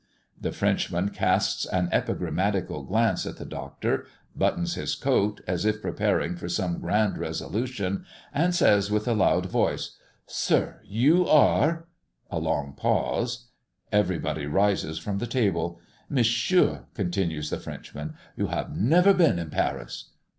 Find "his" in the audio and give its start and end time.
4.73-4.95